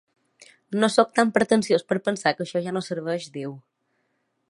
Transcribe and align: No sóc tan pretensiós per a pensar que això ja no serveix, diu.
No 0.83 0.89
sóc 0.95 1.11
tan 1.19 1.33
pretensiós 1.37 1.85
per 1.91 1.99
a 2.01 2.03
pensar 2.09 2.35
que 2.39 2.45
això 2.47 2.65
ja 2.69 2.77
no 2.79 2.85
serveix, 2.91 3.33
diu. 3.39 3.59